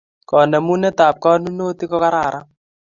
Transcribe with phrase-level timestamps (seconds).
[0.29, 2.45] Kanemunet ab kanonotik ko kararan